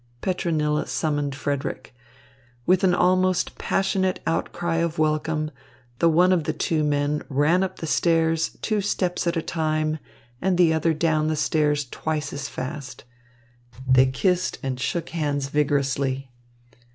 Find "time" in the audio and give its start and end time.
9.43-9.99